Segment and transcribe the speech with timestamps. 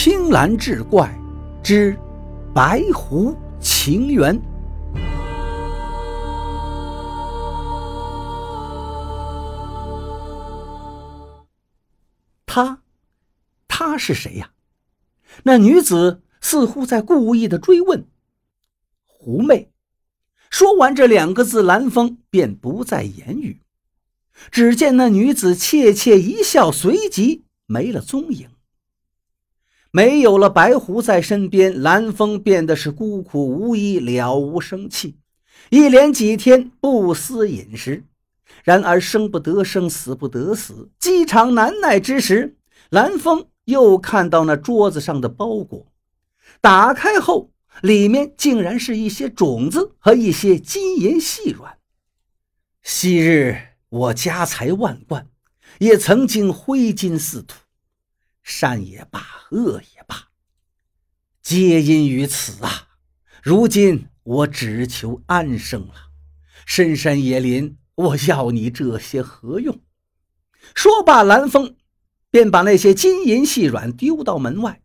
[0.00, 1.12] 青蓝志怪
[1.60, 1.98] 之
[2.54, 4.40] 白狐情缘。
[12.46, 12.80] 他，
[13.66, 14.52] 他是谁呀？
[15.42, 18.06] 那女子似乎在故意的追问。
[19.04, 19.72] 狐媚。
[20.48, 23.62] 说完这两个字，蓝风便不再言语。
[24.52, 28.48] 只见那女子怯怯一笑，随即没了踪影。
[29.90, 35.16] 没有了白狐在身边，蓝风变得是孤苦无依，了无生气，
[35.70, 38.04] 一连几天不思饮食。
[38.64, 42.56] 然而生不得生，死不得死，饥肠难耐之时，
[42.90, 45.86] 蓝风又看到那桌子上的包裹，
[46.60, 47.50] 打开后，
[47.80, 51.78] 里面竟然是一些种子和一些金银细软。
[52.82, 53.56] 昔日
[53.88, 55.28] 我家财万贯，
[55.78, 57.54] 也曾经挥金似土。
[58.48, 59.20] 善也罢，
[59.50, 60.28] 恶也罢，
[61.42, 62.88] 皆因于此啊！
[63.42, 65.92] 如今我只求安生了。
[66.64, 69.78] 深山野林，我要你这些何用？
[70.74, 71.76] 说罢，蓝风
[72.30, 74.80] 便把那些金银细软丢到门外，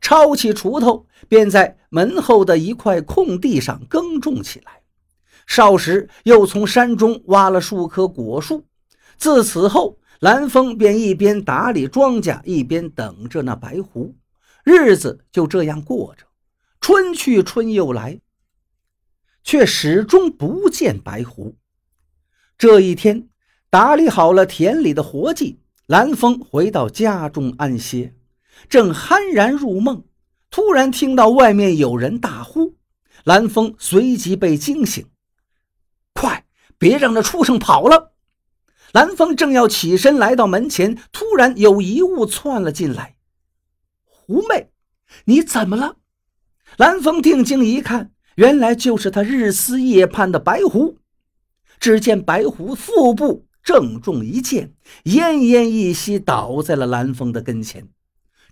[0.00, 4.82] 抄起锄头，便在门后的一块空地上耕种起来。
[5.44, 8.68] 少时，又从山中挖了数棵果树。
[9.16, 14.16] 自此后，蓝风便一边打理庄稼，一边等着那白狐，
[14.64, 16.24] 日子就这样过着。
[16.80, 18.20] 春去春又来，
[19.44, 21.56] 却始终不见白狐。
[22.56, 23.28] 这一天，
[23.70, 28.14] 打理好了田里的活计，蓝风回到家中安歇，
[28.68, 30.04] 正酣然入梦，
[30.50, 32.74] 突然听到外面有人大呼，
[33.22, 35.06] 蓝风随即被惊醒
[36.12, 36.44] ：“快，
[36.76, 38.14] 别让那畜生跑了！”
[38.92, 43.16] 蓝风正要起身来到门前，突然有一物窜了进来。
[44.04, 44.70] 狐媚，
[45.24, 45.96] 你怎么了？
[46.76, 50.98] 蓝风定睛一看，原来就是他日思夜盼的白狐。
[51.80, 54.74] 只见白狐腹部正中一箭，
[55.04, 57.88] 奄奄一息，倒在了蓝风的跟前。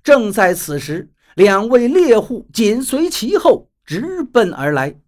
[0.05, 5.01] 正在此时，两位猎户紧随其后，直奔而来。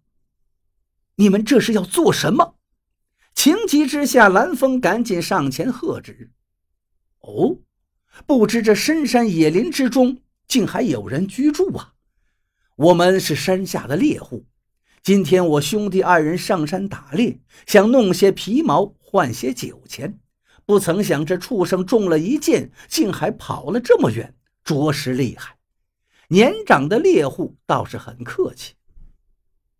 [1.15, 2.55] 你们这是要做什么？
[3.41, 6.29] 情急之下，蓝风赶紧上前喝止。
[7.21, 7.59] 哦，
[8.27, 11.93] 不知这深山野林之中竟还有人居住啊！
[12.75, 14.45] 我们是山下的猎户，
[15.01, 20.19] 今天我兄弟二人上山打猎，想弄些皮毛换些酒钱，
[20.65, 24.35] 不曾想这畜生中了一箭，竟还跑了这么远，
[24.65, 25.55] 着实厉害。
[26.27, 28.73] 年长的猎户倒是很客气，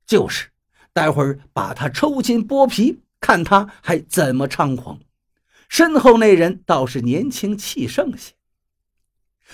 [0.06, 0.48] 就是，
[0.94, 3.02] 待会儿把他抽筋剥皮。
[3.20, 5.00] 看他还怎么猖狂！
[5.68, 8.34] 身后那人倒是年轻气盛些。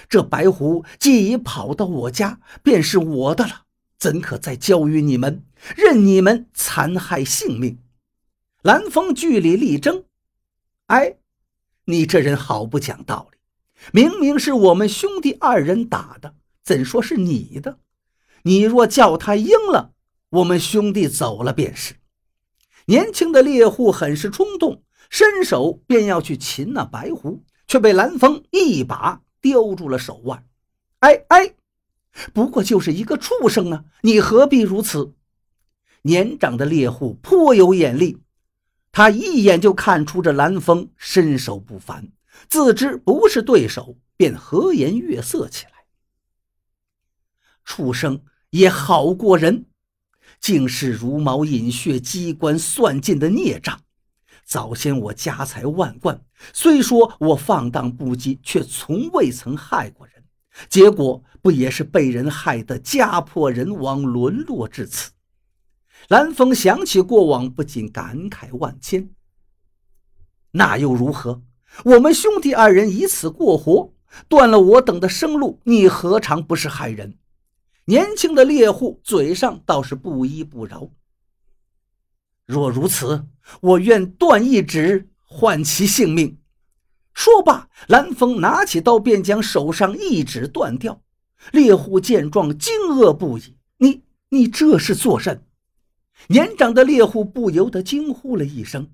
[0.07, 3.63] 这白狐既已跑到我家，便是我的了，
[3.97, 5.45] 怎可再交于你们，
[5.75, 7.79] 任你们残害性命？
[8.61, 10.05] 蓝风据理力争。
[10.87, 11.17] 哎，
[11.85, 13.37] 你这人好不讲道理！
[13.91, 17.79] 明明是我们兄弟二人打的，怎说是你的？
[18.43, 19.93] 你若叫他应了，
[20.29, 21.95] 我们兄弟走了便是。
[22.85, 30.47] 年轻的猎户很是冲动，伸手便要去擒那白狐，却被蓝风一把叼住了手腕。
[31.00, 31.56] 哎哎，
[32.34, 35.13] 不过就是一个畜生啊，你何必如此？
[36.03, 38.19] 年长的猎户颇有眼力，
[38.91, 42.09] 他一眼就看出这蓝风身手不凡，
[42.47, 45.72] 自知不是对手，便和颜悦色起来。
[47.63, 49.66] 畜生也好过人。
[50.40, 53.79] 竟是茹毛饮血、机关算尽的孽障。
[54.46, 56.22] 早先我家财万贯，
[56.53, 60.24] 虽说我放荡不羁，却从未曾害过人。
[60.69, 65.12] 结果不也是被人害得家破人亡、沦落至此？
[66.07, 69.09] 蓝风想起过往，不禁感慨万千。
[70.51, 71.41] 那又如何？
[71.84, 73.94] 我们兄弟二人以此过活，
[74.29, 77.18] 断了我等的生路，你何尝不是害人？
[77.85, 80.89] 年轻的猎户嘴上倒是不依不饶。
[82.45, 83.27] 若如此，
[83.61, 86.39] 我愿断一指换其性命。
[87.13, 91.01] 说罢，蓝风拿起刀便将手上一指断掉。
[91.51, 95.45] 猎户见状惊愕不已：“你你这是作甚？”
[96.29, 98.89] 年长的猎户不由得惊呼了一声：“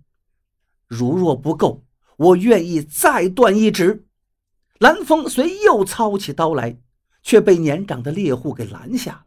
[0.88, 1.86] 如若不够，
[2.18, 4.06] 我愿意再断一指。”
[4.80, 6.78] 蓝风随又操起刀来。
[7.22, 9.26] 却被年长的猎户给拦下了。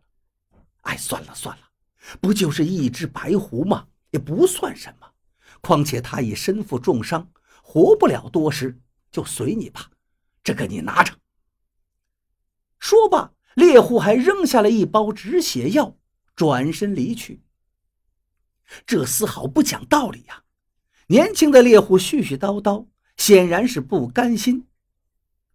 [0.82, 1.62] 哎，算了算了，
[2.20, 3.86] 不就是一只白狐吗？
[4.10, 5.10] 也不算什么。
[5.60, 7.30] 况且他已身负重伤，
[7.62, 8.78] 活不了多时，
[9.10, 9.90] 就随你吧。
[10.42, 11.14] 这个你拿着。
[12.78, 15.96] 说罢，猎户还扔下了一包止血药，
[16.36, 17.42] 转身离去。
[18.86, 20.42] 这丝毫不讲道理呀！
[21.06, 22.86] 年轻的猎户絮絮叨叨，
[23.16, 24.66] 显然是不甘心。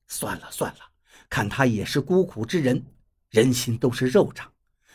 [0.08, 0.89] 算了算了，
[1.30, 2.84] 看他也是孤苦之人，
[3.30, 4.52] 人心都是肉长，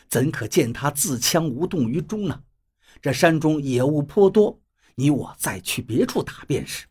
[0.09, 2.43] 怎可见他自枪无动于衷呢？
[3.01, 4.59] 这山中野物颇多，
[4.95, 6.85] 你我再去别处打便是。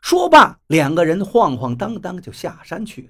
[0.00, 3.08] 说罢，两个人晃晃荡荡就下山去了。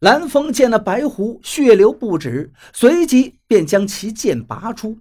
[0.00, 4.98] 蓝风见那白狐血流不止，随即便将其剑拔出。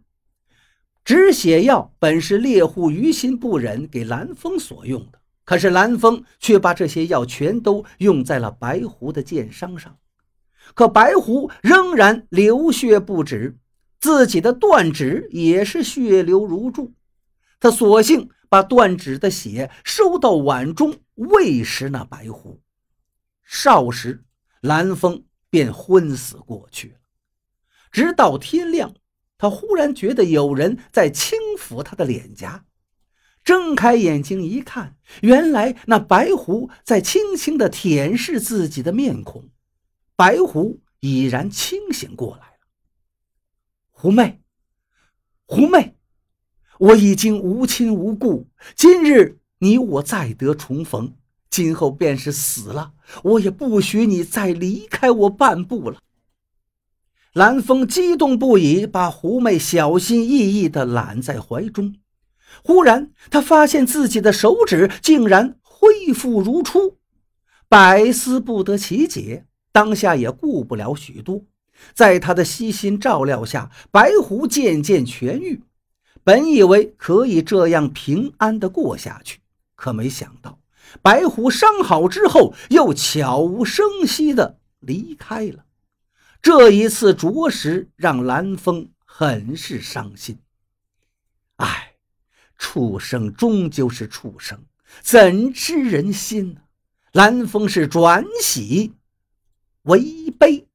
[1.03, 9.97] 止血药本是猎户于心不忍给蓝风所用的，可是蓝风却把这些药全都用在了白狐的剑伤上，
[10.73, 13.57] 可白狐仍然流血不止，
[13.99, 16.93] 自己的断指也是血流如注。
[17.59, 22.59] 他索性把断指的血收到碗中喂食那白狐，
[23.43, 24.23] 少时
[24.61, 26.95] 蓝风便昏死过去了，
[27.91, 28.93] 直到天亮。
[29.37, 32.65] 他忽然觉得有人在轻抚他的脸颊，
[33.45, 39.49] 睁开眼睛一看，原来那白狐在轻轻地舔舐自己的面孔。
[40.15, 42.67] 白狐已然清醒过来了。
[43.91, 44.41] 狐妹，
[45.45, 45.95] 狐妹，
[46.79, 51.13] 我已经无亲无故，今日你我再得重逢，
[51.49, 52.93] 今后便是死了，
[53.23, 55.99] 我也不许你再离开我半步了。
[57.33, 61.95] 蓝风激动不已，把狐妹小心翼翼地揽在怀中。
[62.63, 66.97] 忽然，他发现自己的手指竟然恢复如初，
[67.67, 69.45] 百思不得其解。
[69.71, 71.43] 当下也顾不了许多，
[71.93, 75.61] 在他的悉心照料下，白狐渐渐痊愈。
[76.23, 79.41] 本以为可以这样平安地过下去，
[79.75, 80.59] 可没想到，
[81.01, 85.65] 白狐伤好之后，又悄无声息地离开了。
[86.41, 90.39] 这一次着实让蓝风很是伤心。
[91.57, 91.94] 唉，
[92.57, 94.63] 畜生终究是畜生，
[95.01, 96.61] 怎知人心呢？
[97.11, 98.93] 蓝风是转喜
[99.83, 100.67] 为悲。